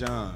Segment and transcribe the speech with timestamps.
[0.00, 0.34] John.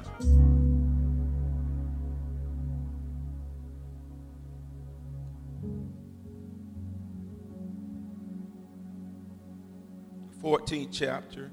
[10.39, 11.49] Fourteenth chapter.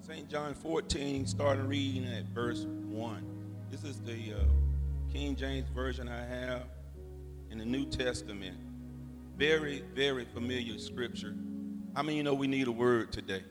[0.00, 0.26] St.
[0.30, 2.64] John 14, starting reading at verse
[3.00, 3.24] 1.
[3.70, 4.44] This is the uh,
[5.10, 6.64] King James Version I have
[7.50, 8.58] in the New Testament.
[9.38, 11.34] Very, very familiar scripture.
[11.94, 13.42] How many you know we need a word today?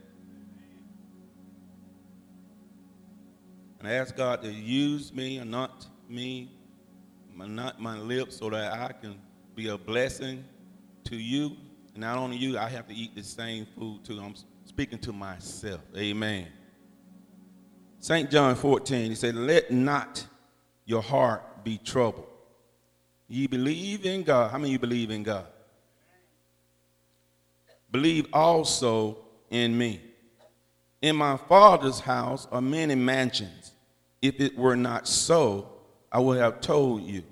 [3.79, 6.51] And I ask God to use me and not me,
[7.35, 9.15] not my lips, so that I can
[9.55, 10.45] be a blessing
[11.05, 11.57] to you.
[11.95, 14.19] And not only you, I have to eat the same food too.
[14.21, 15.81] I'm speaking to myself.
[15.97, 16.49] Amen.
[17.99, 18.31] St.
[18.31, 20.25] John 14, he said, Let not
[20.85, 22.27] your heart be troubled.
[23.27, 24.51] Ye believe in God.
[24.51, 25.45] How many you believe in God?
[27.91, 29.17] Believe also
[29.49, 30.01] in me.
[31.01, 33.73] In my Father's house are many mansions.
[34.21, 35.69] If it were not so,
[36.11, 37.23] I would have told you.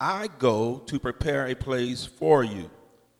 [0.00, 2.70] I go to prepare a place for you.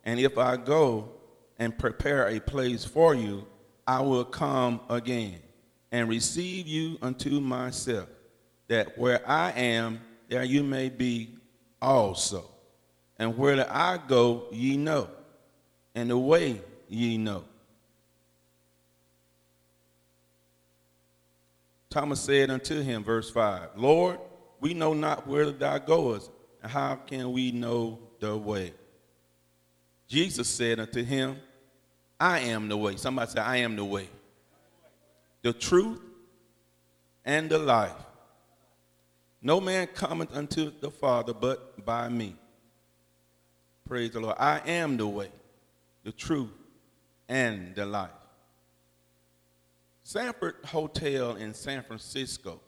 [0.05, 1.11] And if I go
[1.59, 3.47] and prepare a place for you,
[3.86, 5.41] I will come again
[5.95, 8.09] and receive you unto myself,
[8.67, 11.37] that where I am, there you may be
[11.81, 12.50] also.
[13.17, 15.09] And where I go, ye know,
[15.94, 17.44] and the way ye know.
[21.91, 24.19] Thomas said unto him, verse 5, Lord,
[24.59, 26.28] we know not where thou goest,
[26.61, 28.75] and how can we know the way?
[30.09, 31.37] Jesus said unto him,
[32.19, 32.97] I am the way.
[32.97, 34.09] Somebody said, I am the way,
[35.44, 36.00] the truth,
[37.22, 37.93] and the life.
[39.43, 42.34] No man cometh unto the Father but by me.
[43.87, 44.37] Praise the Lord.
[44.38, 45.28] I am the way,
[46.03, 46.49] the truth,
[47.28, 48.09] and the life.
[50.03, 52.59] Sanford Hotel in San Francisco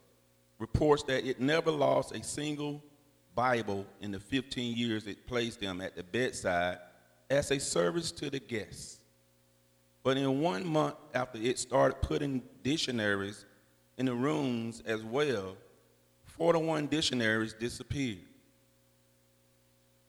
[0.59, 2.83] reports that it never lost a single
[3.35, 6.77] Bible in the 15 years it placed them at the bedside
[7.31, 9.01] as a service to the guests.
[10.07, 13.45] But in one month after it started putting dictionaries
[13.99, 15.57] in the rooms as well,
[16.27, 18.21] 41 dictionaries disappeared.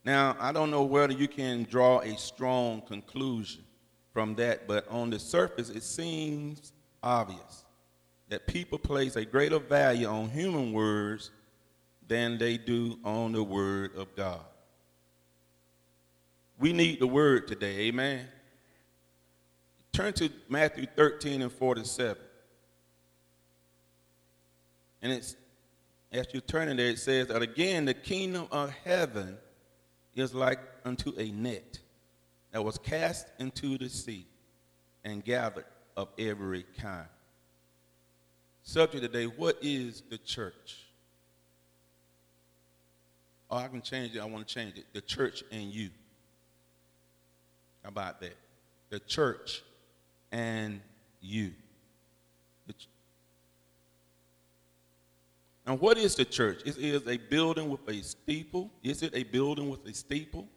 [0.05, 3.63] Now, I don't know whether you can draw a strong conclusion
[4.13, 7.65] from that, but on the surface, it seems obvious
[8.29, 11.31] that people place a greater value on human words
[12.07, 14.45] than they do on the Word of God.
[16.59, 18.27] We need the Word today, amen.
[19.97, 22.21] Turn to Matthew 13 and 47.
[25.01, 25.35] And it's
[26.11, 29.39] as you turn in there, it says that again, the kingdom of heaven
[30.13, 31.79] is like unto a net
[32.51, 34.27] that was cast into the sea
[35.03, 35.65] and gathered
[35.95, 37.07] of every kind.
[38.61, 40.77] Subject today, what is the church?
[43.49, 44.19] Oh, I can change it.
[44.19, 44.85] I want to change it.
[44.93, 45.89] The church and you.
[47.81, 48.37] How about that?
[48.91, 49.63] The church
[50.31, 50.81] and
[51.21, 51.51] you.
[55.67, 56.61] And what is the church?
[56.65, 58.71] Is it is a building with a steeple.
[58.81, 60.47] Is it a building with a steeple?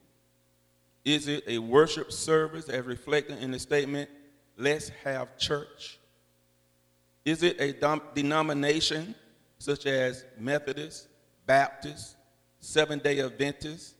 [1.04, 4.08] Is it a worship service as reflected in the statement,
[4.56, 5.98] let's have church?
[7.24, 7.72] Is it a
[8.14, 9.16] denomination
[9.58, 11.08] such as Methodist,
[11.44, 12.16] Baptist,
[12.60, 13.96] Seven day Adventist?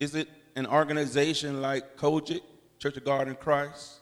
[0.00, 2.40] Is it an organization like COGIC,
[2.80, 3.99] Church of God in Christ?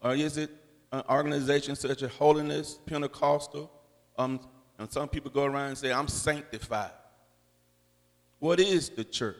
[0.00, 0.50] Or is it
[0.92, 3.70] an organization such as Holiness, Pentecostal,
[4.16, 4.40] um,
[4.78, 6.92] and some people go around and say, I'm sanctified.
[8.38, 9.36] What is the church?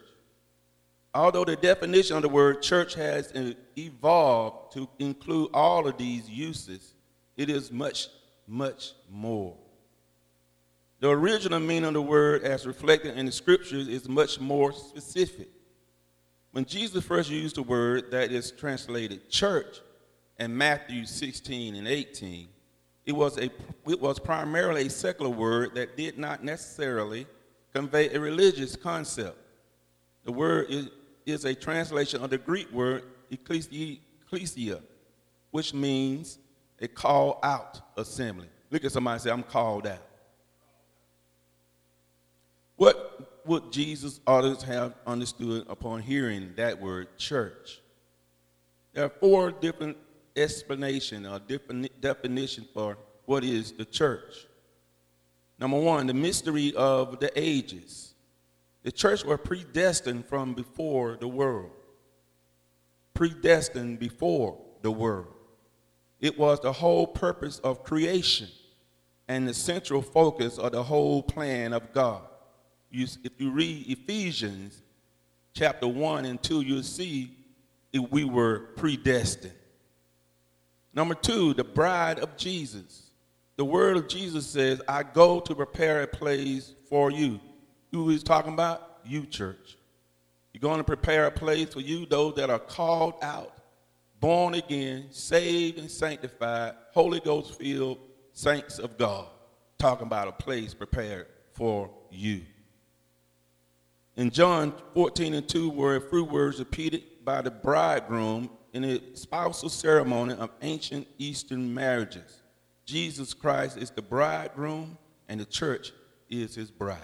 [1.14, 3.32] Although the definition of the word church has
[3.76, 6.94] evolved to include all of these uses,
[7.36, 8.08] it is much,
[8.46, 9.56] much more.
[11.00, 15.48] The original meaning of the word, as reflected in the scriptures, is much more specific.
[16.50, 19.80] When Jesus first used the word that is translated church
[20.38, 22.48] in Matthew 16 and 18,
[23.06, 23.50] it was, a,
[23.86, 27.26] it was primarily a secular word that did not necessarily
[27.74, 29.36] convey a religious concept.
[30.24, 30.88] The word is,
[31.26, 34.80] is a translation of the Greek word ecclesia,
[35.50, 36.38] which means
[36.80, 38.48] a call out assembly.
[38.70, 40.02] Look at somebody say, I'm called out.
[42.76, 47.80] What would Jesus' audience have understood upon hearing that word church?
[48.92, 49.96] There are four different
[50.42, 51.40] explanation or
[52.00, 54.46] definition for what is the church.
[55.58, 58.14] Number one, the mystery of the ages.
[58.84, 61.70] The church were predestined from before the world.
[63.14, 65.34] Predestined before the world.
[66.20, 68.48] It was the whole purpose of creation
[69.28, 72.22] and the central focus of the whole plan of God.
[72.90, 74.82] You, if you read Ephesians
[75.52, 77.36] chapter 1 and 2, you'll see
[78.10, 79.52] we were predestined.
[80.98, 83.10] Number two, the bride of Jesus.
[83.54, 87.38] The word of Jesus says, I go to prepare a place for you.
[87.92, 88.98] Who is talking about?
[89.04, 89.78] You, church.
[90.52, 93.52] You're going to prepare a place for you, those that are called out,
[94.18, 97.98] born again, saved and sanctified, Holy Ghost filled
[98.32, 99.28] saints of God.
[99.78, 102.40] Talking about a place prepared for you.
[104.16, 109.02] In John 14 and 2, where a few words repeated by the bridegroom in the
[109.12, 112.40] spousal ceremony of ancient Eastern marriages.
[112.86, 114.96] Jesus Christ is the bridegroom,
[115.28, 115.92] and the church
[116.30, 116.96] is his bride.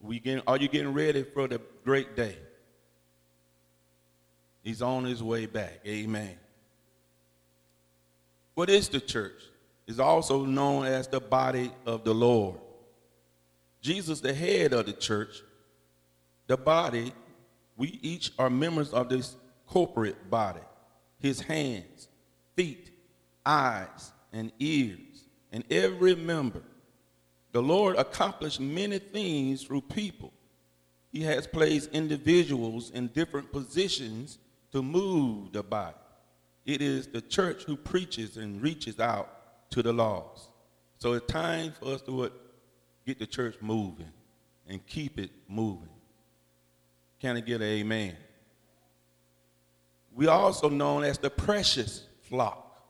[0.00, 2.36] We getting, are you getting ready for the great day?
[4.64, 5.78] He's on his way back.
[5.86, 6.36] Amen.
[8.54, 9.40] What is the church?
[9.86, 12.58] It's also known as the body of the Lord.
[13.82, 15.42] Jesus, the head of the church,
[16.48, 17.12] the body,
[17.80, 19.36] we each are members of this
[19.66, 20.60] corporate body,
[21.18, 22.08] his hands,
[22.54, 22.90] feet,
[23.46, 26.62] eyes, and ears, and every member.
[27.52, 30.30] The Lord accomplished many things through people.
[31.10, 34.36] He has placed individuals in different positions
[34.72, 35.96] to move the body.
[36.66, 40.50] It is the church who preaches and reaches out to the lost.
[40.98, 42.32] So it's time for us to what,
[43.06, 44.12] get the church moving
[44.68, 45.88] and keep it moving.
[47.20, 48.16] Can I get an amen?
[50.14, 52.82] We also known as the precious flock.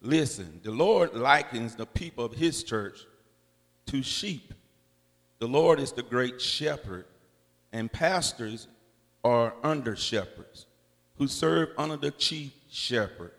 [0.00, 3.00] Listen, the Lord likens the people of his church
[3.86, 4.54] to sheep.
[5.38, 7.06] The Lord is the great shepherd,
[7.72, 8.68] and pastors
[9.24, 10.66] are under shepherds
[11.16, 13.32] who serve under the chief shepherd.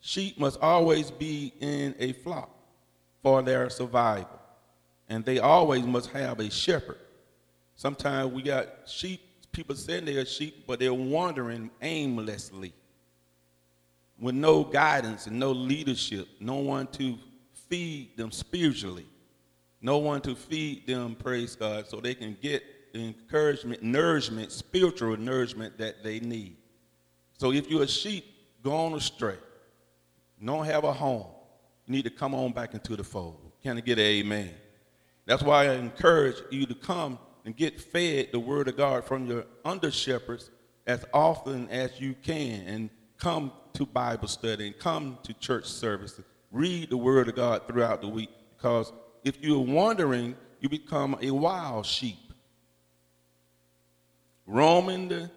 [0.00, 2.50] Sheep must always be in a flock
[3.22, 4.40] for their survival,
[5.08, 6.98] and they always must have a shepherd.
[7.78, 9.20] Sometimes we got sheep
[9.52, 12.72] people saying they're sheep, but they're wandering aimlessly
[14.18, 17.16] with no guidance and no leadership, no one to
[17.68, 19.06] feed them spiritually,
[19.80, 25.16] no one to feed them, praise God, so they can get the encouragement, nourishment, spiritual
[25.16, 26.56] nourishment that they need.
[27.38, 28.24] So if you're a sheep
[28.64, 29.36] gone astray,
[30.44, 31.26] don't have a home,
[31.86, 33.52] you need to come on back into the fold.
[33.62, 34.50] Can I get an amen?
[35.26, 39.26] That's why I encourage you to come and get fed the word of God from
[39.26, 40.50] your under shepherds
[40.86, 46.26] as often as you can and come to Bible study and come to church services.
[46.52, 48.92] Read the word of God throughout the week because
[49.24, 52.18] if you're wandering, you become a wild sheep.
[54.44, 55.30] Roaming the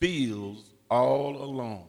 [0.00, 1.86] fields all alone,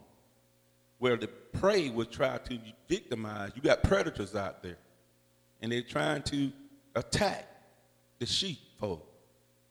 [1.00, 3.52] where the prey will try to victimize.
[3.56, 4.78] You got predators out there,
[5.62, 6.50] and they're trying to
[6.96, 7.46] attack
[8.20, 9.10] the sheep folk.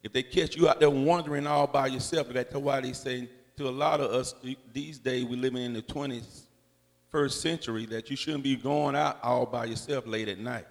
[0.03, 3.69] If they catch you out there wandering all by yourself, that's why they say to
[3.69, 4.35] a lot of us
[4.73, 9.47] these days, we're living in the 21st century, that you shouldn't be going out all
[9.47, 10.67] by yourself late at night.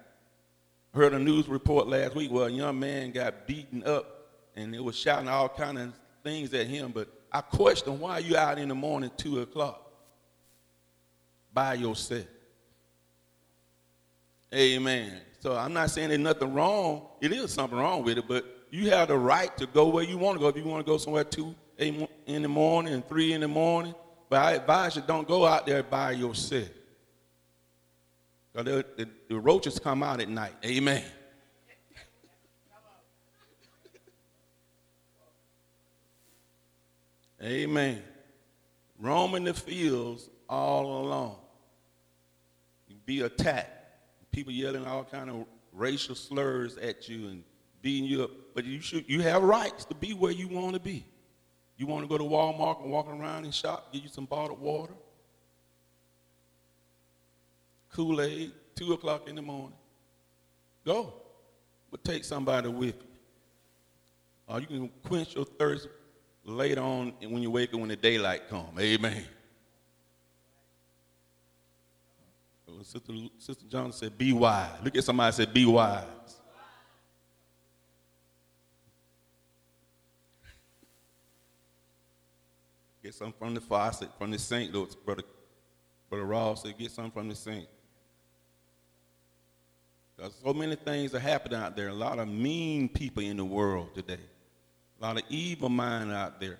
[0.92, 4.84] Heard a news report last week where a young man got beaten up and it
[4.84, 6.92] was shouting all kind of things at him.
[6.92, 9.90] But I question why you out in the morning, two o'clock,
[11.54, 12.26] by yourself.
[14.54, 15.18] Amen.
[15.40, 17.06] So I'm not saying there's nothing wrong.
[17.22, 20.16] It is something wrong with it, but you have the right to go where you
[20.16, 20.48] want to go.
[20.48, 23.94] If you want to go somewhere two in the morning and three in the morning,
[24.30, 26.70] but I advise you don't go out there by yourself.
[28.54, 28.62] The,
[28.96, 30.54] the, the roaches come out at night.
[30.64, 31.04] Amen.
[37.42, 38.02] Amen.
[38.98, 41.36] Roaming the fields all alone.
[42.88, 43.70] You be attacked.
[44.30, 47.44] People yelling all kind of racial slurs at you and
[47.82, 48.30] beating you up.
[48.54, 51.04] But you should you have rights to be where you want to be.
[51.76, 54.60] You want to go to Walmart and walk around and shop, get you some bottled
[54.60, 54.92] water,
[57.92, 59.76] Kool-Aid, two o'clock in the morning.
[60.84, 61.14] Go.
[61.90, 63.08] But take somebody with you.
[64.46, 65.88] Or you can quench your thirst
[66.44, 68.78] later on when you wake up when the daylight comes.
[68.78, 69.24] Amen.
[72.82, 74.70] Sister, Sister John said, be wise.
[74.82, 76.04] Look at somebody said, be wise.
[83.02, 85.24] Get some from the faucet, from the sink, though, brother,
[86.08, 87.66] brother Ross said, get some from the sink.
[90.16, 91.88] Because so many things are happening out there.
[91.88, 94.20] A lot of mean people in the world today.
[95.00, 96.58] A lot of evil mind out there.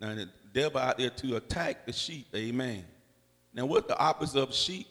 [0.00, 2.28] Now the devil out there to attack the sheep.
[2.34, 2.84] Amen.
[3.52, 4.86] Now what's the opposite of sheep?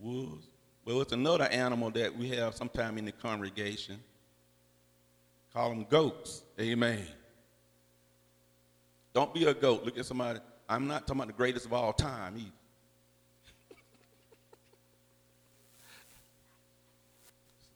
[0.00, 0.46] Wolves.
[0.84, 3.98] Well, it's another animal that we have sometime in the congregation.
[5.52, 6.42] Call them goats.
[6.60, 7.06] Amen.
[9.14, 9.84] Don't be a goat.
[9.84, 10.40] Look at somebody.
[10.68, 12.50] I'm not talking about the greatest of all time either.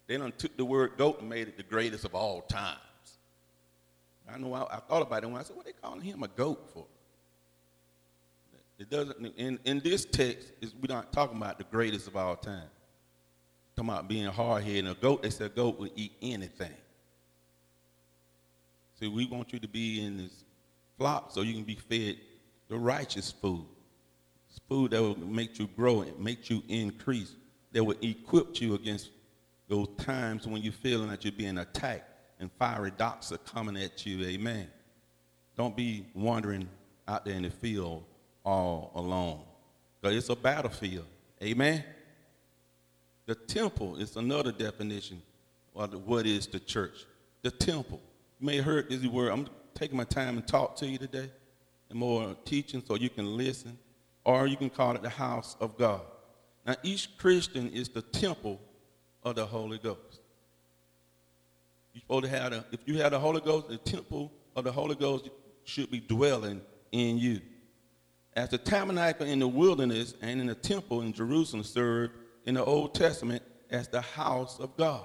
[0.08, 2.78] they done took the word goat and made it the greatest of all times.
[4.28, 6.22] I know I, I thought about it when I said, what are they calling him
[6.22, 6.84] a goat for?
[8.78, 12.36] It doesn't in, in this text is we're not talking about the greatest of all
[12.36, 12.68] time.
[13.76, 14.88] Talking about being hard headed.
[14.88, 16.74] A goat, they said a goat will eat anything.
[18.98, 20.44] See, we want you to be in this
[20.98, 22.16] flock so you can be fed
[22.68, 23.64] the righteous food.
[24.50, 27.34] It's food that will make you grow and make you increase,
[27.72, 29.10] that will equip you against
[29.68, 34.06] those times when you're feeling that you're being attacked and fiery darts are coming at
[34.06, 34.24] you.
[34.26, 34.68] Amen.
[35.56, 36.68] Don't be wandering
[37.06, 38.04] out there in the field
[38.44, 39.40] all alone.
[40.00, 41.06] Because it's a battlefield.
[41.42, 41.84] Amen.
[43.26, 45.20] The temple is another definition
[45.74, 47.04] of what is the church.
[47.42, 48.00] The temple.
[48.40, 49.32] You may have heard this word.
[49.32, 51.30] I'm taking my time and talk to you today
[51.90, 53.78] and more teaching so you can listen.
[54.24, 56.02] Or you can call it the house of God.
[56.66, 58.60] Now, each Christian is the temple
[59.22, 60.20] of the Holy Ghost.
[61.94, 64.72] You supposed to have a, if you have the Holy Ghost, the temple of the
[64.72, 65.30] Holy Ghost
[65.64, 66.60] should be dwelling
[66.92, 67.40] in you.
[68.34, 72.12] As the tabernacle in the wilderness and in the temple in Jerusalem served
[72.44, 75.04] in the Old Testament as the house of God.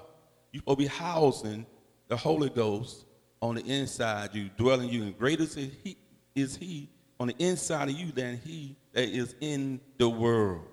[0.52, 1.66] You will be housing
[2.08, 3.06] the Holy Ghost
[3.40, 5.96] on the inside you, dwelling you, and greater is he,
[6.34, 6.88] is he
[7.20, 10.64] on the inside of you than he that is in the world.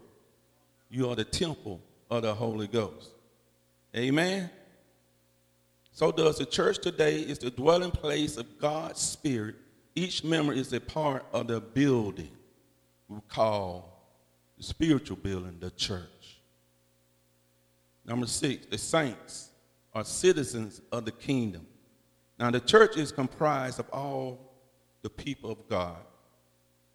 [0.89, 3.12] You are the temple of the Holy Ghost.
[3.96, 4.50] Amen.
[5.91, 9.56] So does the church today is the dwelling place of God's Spirit.
[9.94, 12.32] Each member is a part of the building
[13.12, 14.01] we call
[14.58, 16.39] the spiritual building, the church.
[18.06, 19.50] Number six, the saints
[19.94, 21.68] are citizens of the kingdom.
[22.41, 24.39] Now, the church is comprised of all
[25.03, 26.00] the people of God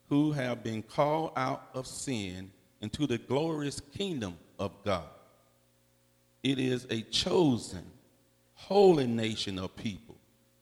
[0.08, 2.50] who have been called out of sin
[2.80, 5.08] into the glorious kingdom of God.
[6.42, 7.84] It is a chosen,
[8.54, 10.16] holy nation of people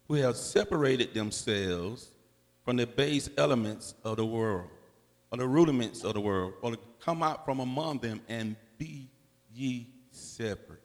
[0.06, 2.10] who have separated themselves
[2.62, 4.68] from the base elements of the world,
[5.30, 9.08] or the rudiments of the world, or to come out from among them and be
[9.54, 10.82] ye separate.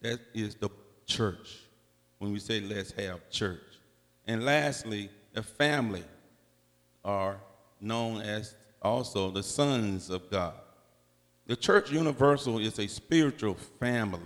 [0.00, 0.70] That is the
[1.06, 1.58] church
[2.18, 3.60] when we say let's have church.
[4.26, 6.04] And lastly, the family
[7.04, 7.40] are
[7.80, 10.54] known as also the sons of God.
[11.46, 14.20] The church universal is a spiritual family,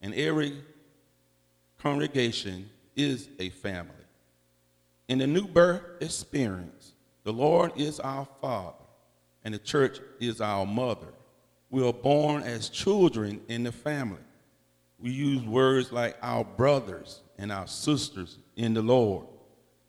[0.00, 0.62] and every
[1.78, 3.90] congregation is a family.
[5.08, 6.92] In the new birth experience,
[7.24, 8.76] the Lord is our Father,
[9.44, 11.08] and the church is our mother.
[11.70, 14.23] We are born as children in the family.
[15.04, 19.26] We use words like our brothers and our sisters in the Lord.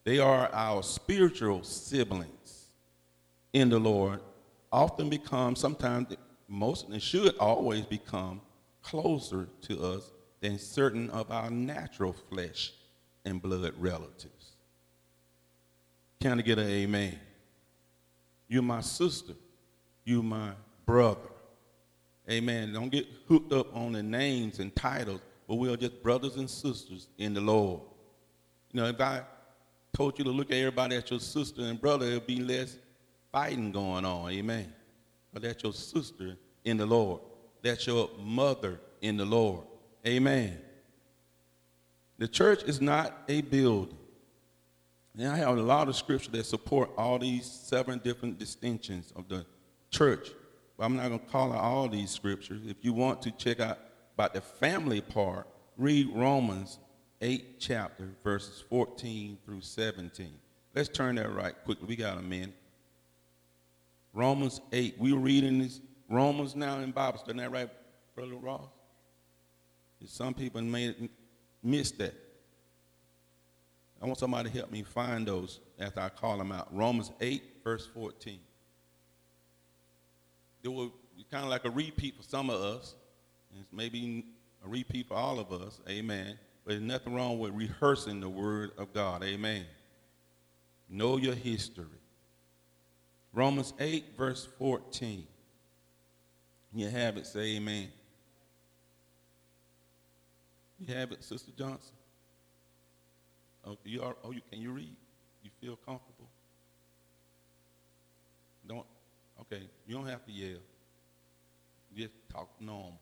[0.03, 2.65] They are our spiritual siblings
[3.53, 4.19] in the Lord,
[4.74, 6.17] often become, sometimes,
[6.50, 8.41] most, and should always become
[8.81, 12.74] closer to us than certain of our natural flesh
[13.24, 14.57] and blood relatives.
[16.19, 17.17] Can I get an amen?
[18.50, 19.36] You're my sister.
[20.03, 20.51] You're my
[20.86, 21.29] brother.
[22.29, 22.74] Amen.
[22.74, 26.50] Don't get hooked up on the names and titles, but we are just brothers and
[26.50, 27.82] sisters in the Lord.
[28.72, 29.22] You know, if I
[29.94, 32.77] told you to look at everybody as your sister and brother, there'd be less
[33.32, 34.32] fighting going on.
[34.32, 34.74] Amen.
[35.32, 37.22] But that's your sister in the Lord.
[37.62, 39.65] That's your mother in the Lord.
[40.05, 40.58] Amen.
[42.17, 43.98] The church is not a building.
[45.17, 49.27] And I have a lot of scripture that support all these seven different distinctions of
[49.29, 49.46] the
[49.89, 50.29] church.
[50.79, 52.62] I'm not going to call out all these scriptures.
[52.67, 53.79] If you want to check out
[54.15, 56.79] about the family part, read Romans
[57.22, 60.29] 8 chapter, verses 14 through 17.
[60.74, 61.88] Let's turn that right quickly.
[61.88, 62.53] We got a minute.
[64.13, 64.96] Romans 8.
[64.98, 65.79] We're reading this
[66.10, 67.20] Romans now in Bible.
[67.24, 67.70] Isn't that right,
[68.15, 68.67] Brother Ross?
[70.05, 70.94] Some people may
[71.63, 72.13] miss that.
[74.01, 76.67] I want somebody to help me find those after I call them out.
[76.75, 78.39] Romans 8, verse 14.
[80.65, 82.95] It will be kind of like a repeat for some of us.
[83.60, 84.25] It's maybe
[84.65, 85.79] a repeat for all of us.
[85.88, 86.39] Amen.
[86.65, 89.24] But there's nothing wrong with rehearsing the word of God.
[89.24, 89.65] Amen.
[90.89, 91.86] Know your history.
[93.31, 95.27] Romans 8, verse 14.
[96.74, 97.89] You have it, say amen.
[100.79, 101.93] You have it, Sister Johnson?
[103.67, 104.95] Oh, you are, oh, you, can you read?
[105.43, 106.27] You feel comfortable?
[108.67, 108.86] Don't,
[109.42, 110.60] okay, you don't have to yell.
[111.96, 113.00] Just talk normal.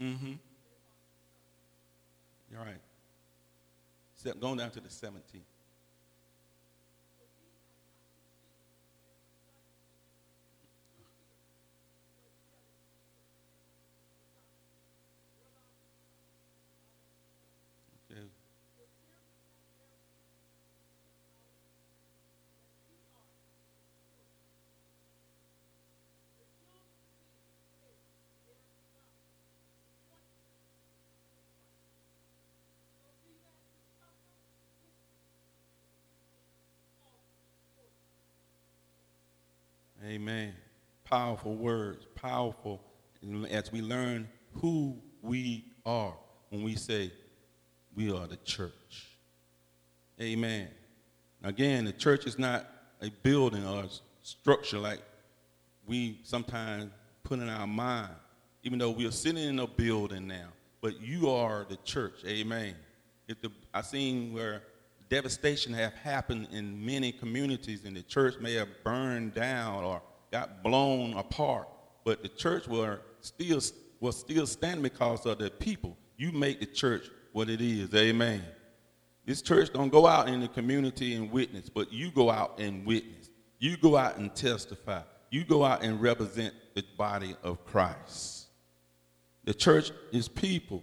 [0.00, 0.32] Mm-hmm.
[2.58, 2.80] All right.
[4.40, 5.59] Going down to the 17th.
[40.10, 40.52] Amen.
[41.04, 42.80] Powerful words, powerful
[43.48, 46.14] as we learn who we are
[46.48, 47.12] when we say
[47.94, 49.06] we are the church.
[50.20, 50.66] Amen.
[51.44, 52.66] Again, the church is not
[53.00, 53.88] a building or a
[54.22, 55.00] structure like
[55.86, 56.90] we sometimes
[57.22, 58.10] put in our mind,
[58.64, 60.48] even though we are sitting in a building now.
[60.80, 62.24] But you are the church.
[62.26, 62.74] Amen.
[63.28, 64.62] If the, I seen where
[65.10, 70.62] devastation have happened in many communities, and the church may have burned down or got
[70.62, 71.68] blown apart,
[72.04, 73.60] but the church will still
[73.98, 75.98] will still stand because of the people.
[76.16, 77.92] You make the church what it is.
[77.94, 78.42] Amen.
[79.26, 82.86] This church don't go out in the community and witness, but you go out and
[82.86, 83.28] witness.
[83.58, 85.02] You go out and testify.
[85.30, 88.46] You go out and represent the body of Christ.
[89.44, 90.82] The church is people,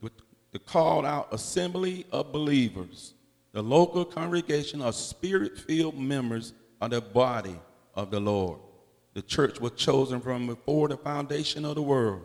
[0.00, 3.13] the called out assembly of believers
[3.54, 7.56] the local congregation are spirit filled members of the body
[7.94, 8.58] of the Lord.
[9.14, 12.22] The church was chosen from before the foundation of the world,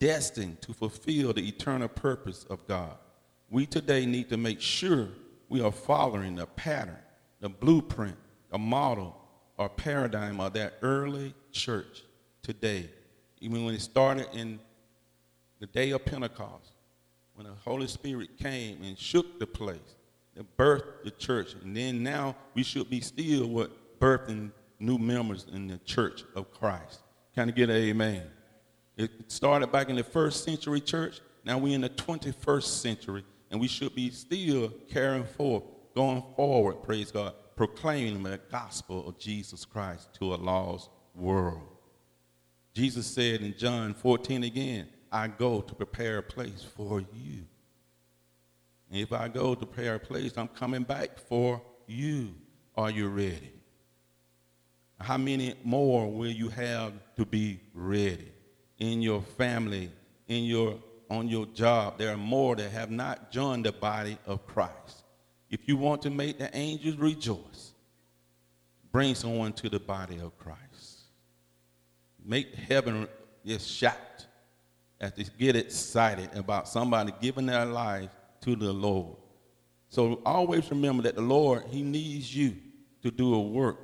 [0.00, 2.96] destined to fulfill the eternal purpose of God.
[3.48, 5.10] We today need to make sure
[5.48, 6.98] we are following the pattern,
[7.38, 8.16] the blueprint,
[8.50, 9.16] the model,
[9.56, 12.02] or paradigm of that early church
[12.42, 12.90] today.
[13.40, 14.58] Even when it started in
[15.60, 16.72] the day of Pentecost,
[17.34, 19.94] when the Holy Spirit came and shook the place
[20.58, 21.54] birthed the church.
[21.62, 26.50] And then now we should be still what birthing new members in the church of
[26.52, 27.00] Christ.
[27.34, 28.22] Kind of get an amen.
[28.96, 31.20] It started back in the first century church.
[31.44, 36.82] Now we're in the 21st century, and we should be still carrying forth, going forward,
[36.82, 41.62] praise God, proclaiming the gospel of Jesus Christ to a lost world.
[42.72, 47.44] Jesus said in John 14 again, I go to prepare a place for you.
[48.90, 52.34] If I go to prepare a place, I'm coming back for you.
[52.76, 53.52] Are you ready?
[55.00, 58.32] How many more will you have to be ready?
[58.78, 59.90] In your family,
[60.28, 60.78] in your
[61.10, 65.04] on your job, there are more that have not joined the body of Christ.
[65.50, 67.72] If you want to make the angels rejoice,
[68.90, 71.02] bring someone to the body of Christ.
[72.24, 73.06] Make heaven
[73.44, 74.26] just shout
[75.00, 78.10] as they get excited about somebody giving their life
[78.44, 79.16] to the Lord.
[79.88, 82.56] So always remember that the Lord, He needs you
[83.02, 83.80] to do a work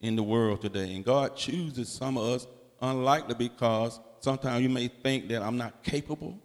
[0.00, 0.94] in the world today.
[0.94, 2.46] And God chooses some of us
[2.80, 6.38] unlikely because sometimes you may think that I'm not capable,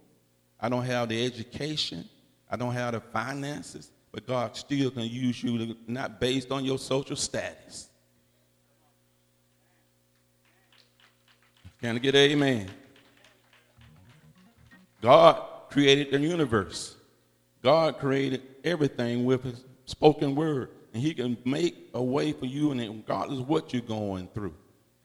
[0.60, 2.08] I don't have the education,
[2.50, 6.78] I don't have the finances, but God still can use you not based on your
[6.78, 7.88] social status.
[11.80, 12.68] Can I get an amen?
[15.00, 16.97] God created the universe.
[17.62, 20.70] God created everything with his spoken word.
[20.94, 24.54] And he can make a way for you, and regardless of what you're going through.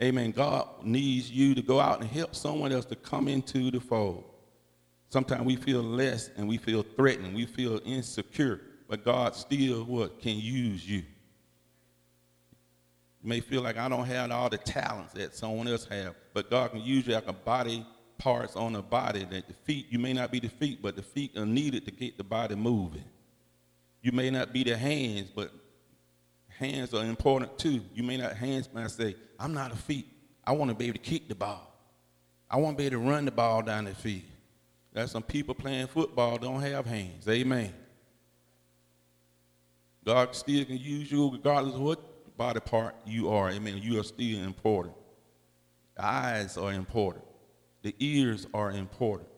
[0.02, 0.32] Amen.
[0.32, 4.24] God needs you to go out and help someone else to come into the fold.
[5.10, 7.36] Sometimes we feel less and we feel threatened.
[7.36, 8.62] We feel insecure.
[8.88, 11.04] But God still what can use you.
[13.22, 16.50] You may feel like I don't have all the talents that someone else have, but
[16.50, 17.86] God can use you like a body
[18.24, 21.02] parts on the body that the feet, you may not be the feet, but the
[21.02, 23.04] feet are needed to get the body moving.
[24.02, 25.52] You may not be the hands, but
[26.48, 27.82] hands are important too.
[27.94, 30.08] You may not hands might say, I'm not a feet.
[30.46, 31.70] I want to be able to kick the ball.
[32.50, 34.24] I want to be able to run the ball down the field.
[34.94, 37.28] There's some people playing football don't have hands.
[37.28, 37.74] Amen.
[40.06, 43.52] God still can use you regardless of what body part you are.
[43.52, 43.80] Amen.
[43.82, 44.96] You are still important.
[46.00, 47.26] eyes are important.
[47.84, 49.30] The ears are important.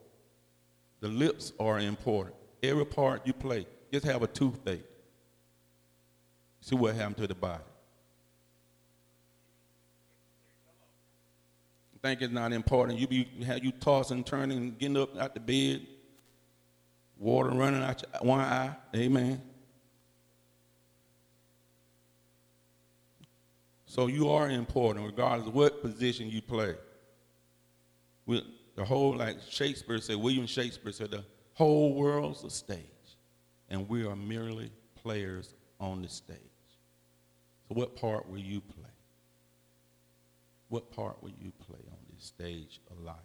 [1.01, 2.35] The lips are important.
[2.63, 3.67] Every part you play.
[3.91, 4.85] Just have a toothache.
[6.61, 7.63] See what happened to the body.
[12.05, 12.99] think it's not important.
[12.99, 15.87] You be have you tossing, turning, getting up out the bed,
[17.17, 18.75] water running out your one eye.
[18.95, 19.41] Amen.
[23.87, 26.75] So you are important, regardless of what position you play.
[28.25, 28.43] With
[28.75, 32.79] the whole, like Shakespeare said, William Shakespeare said, the whole world's a stage,
[33.69, 36.37] and we are merely players on the stage.
[37.67, 38.89] So, what part will you play?
[40.69, 43.15] What part will you play on this stage of life?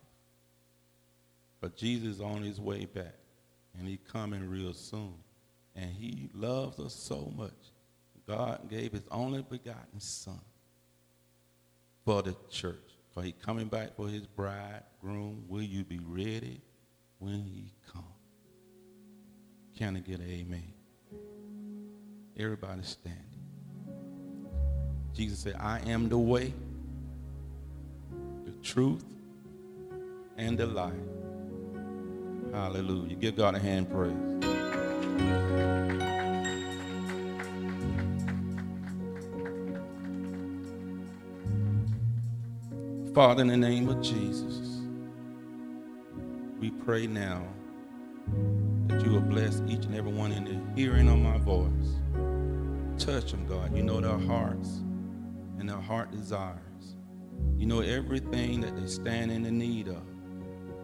[1.60, 3.16] But Jesus is on his way back,
[3.78, 5.14] and he's coming real soon.
[5.76, 7.72] And he loves us so much.
[8.26, 10.40] God gave his only begotten son
[12.04, 12.89] for the church.
[13.10, 15.44] Because he's coming back for his bridegroom.
[15.48, 16.60] Will you be ready
[17.18, 18.04] when he comes?
[19.76, 20.72] Can I get an amen?
[22.38, 23.24] Everybody standing.
[25.14, 26.54] Jesus said, I am the way,
[28.44, 29.04] the truth,
[30.36, 30.94] and the life.
[32.52, 33.16] Hallelujah.
[33.16, 34.14] Give God a hand praise.
[43.20, 44.80] Father, in the name of Jesus,
[46.58, 47.46] we pray now
[48.86, 51.68] that you will bless each and every one in the hearing of my voice.
[52.96, 53.76] Touch them, God.
[53.76, 54.78] You know their hearts
[55.58, 56.96] and their heart desires.
[57.58, 60.02] You know everything that they stand in the need of.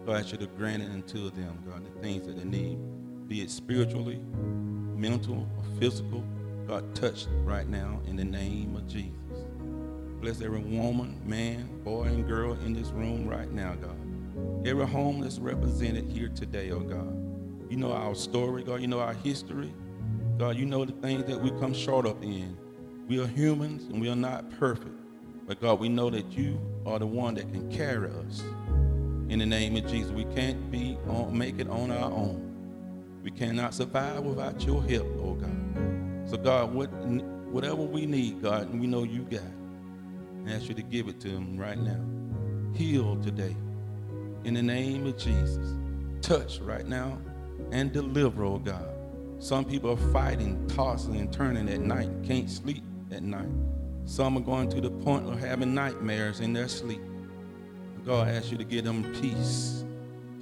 [0.05, 2.79] God, I should have granted unto them, God, the things that they need,
[3.29, 4.21] be it spiritually,
[4.95, 6.23] mental, or physical.
[6.67, 9.26] God, touch right now in the name of Jesus.
[10.21, 14.67] Bless every woman, man, boy, and girl in this room right now, God.
[14.67, 17.71] Every home that's represented here today, oh God.
[17.71, 18.81] You know our story, God.
[18.81, 19.73] You know our history.
[20.39, 22.57] God, you know the things that we come short of in.
[23.09, 24.95] We are humans and we are not perfect.
[25.47, 28.43] But God, we know that you are the one that can carry us.
[29.29, 33.21] In the name of Jesus, we can't be on, make it on our own.
[33.23, 36.31] We cannot survive without your help, oh God.
[36.31, 39.43] So God, what, whatever we need, God, we know you got.
[40.47, 42.01] I ask you to give it to them right now.
[42.75, 43.57] Heal today.
[44.45, 45.75] In the name of Jesus.
[46.23, 47.19] Touch right now
[47.73, 48.89] and deliver, oh God.
[49.39, 53.49] Some people are fighting, tossing, and turning at night, can't sleep at night.
[54.05, 57.01] Some are going to the point of having nightmares in their sleep.
[58.05, 59.85] God asks you to give them peace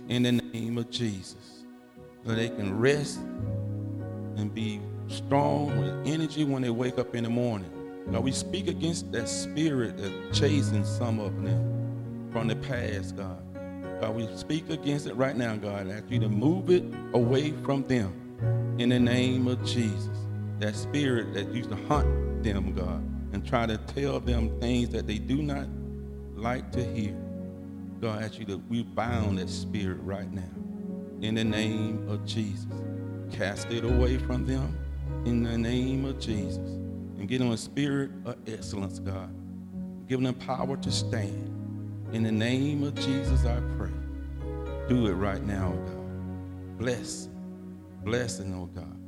[0.09, 1.65] in the name of Jesus
[2.27, 3.19] so they can rest
[4.37, 7.71] and be strong with energy when they wake up in the morning.
[8.11, 13.43] God, we speak against that spirit that's chasing some of them from the past, God.
[14.01, 15.89] God, we speak against it right now, God.
[15.89, 20.11] Ask you to move it away from them in the name of Jesus.
[20.61, 23.03] That spirit that used to hunt them, God
[23.35, 25.67] and try to tell them things that they do not
[26.37, 27.17] like to hear.
[28.01, 30.43] God, ask you to we bound that spirit right now
[31.21, 32.67] in the name of Jesus.
[33.33, 34.79] Cast it away from them
[35.25, 36.79] in the name of Jesus.
[37.25, 39.35] And give them a spirit of excellence, God.
[40.07, 41.51] Give them power to stand.
[42.13, 43.95] In the name of Jesus, I pray.
[44.91, 46.79] Do it right now, oh God.
[46.79, 47.31] Bless.
[48.05, 49.01] Blessing, oh God.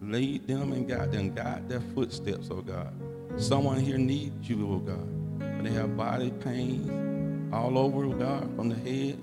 [0.00, 1.34] Lead them and guide them.
[1.34, 2.90] Guide their footsteps, oh God.
[3.36, 5.62] Someone here needs you, oh God.
[5.62, 9.18] They have body pains all over, oh God, from the head.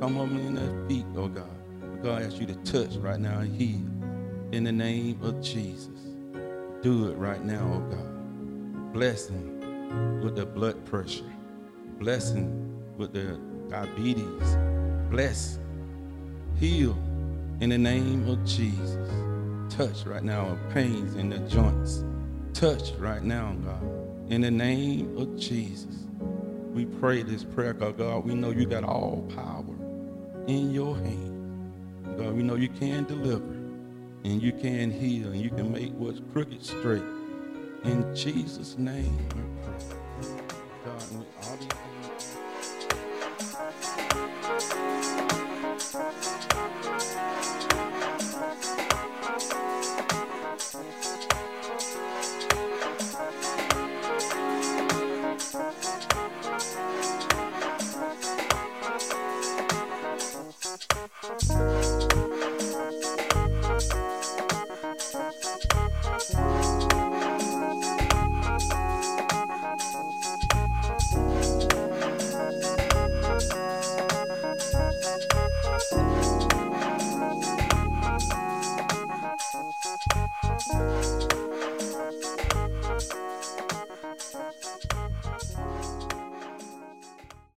[0.00, 2.02] Some of them in their feet, oh God.
[2.02, 3.86] God asks you to touch right now and heal.
[4.50, 6.13] In the name of Jesus.
[6.84, 8.92] Do it right now, oh God.
[8.92, 11.32] Bless them with their blood pressure.
[11.98, 13.36] Bless them with their
[13.68, 14.56] diabetes.
[15.10, 15.58] Bless.
[16.60, 16.96] Heal
[17.60, 19.10] in the name of Jesus.
[19.68, 22.04] Touch right now of pains in the joints
[22.54, 23.82] touch right now, God.
[24.30, 26.06] In the name of Jesus,
[26.72, 27.98] we pray this prayer, God.
[27.98, 29.64] God, we know you got all power
[30.46, 31.72] in your hand.
[32.16, 33.53] God, we know you can deliver
[34.24, 37.02] and you can heal and you can make what's crooked straight.
[37.84, 39.16] In Jesus' name,
[40.84, 41.14] God,